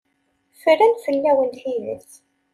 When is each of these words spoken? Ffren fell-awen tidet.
Ffren 0.59 0.93
fell-awen 1.03 1.51
tidet. 1.59 2.11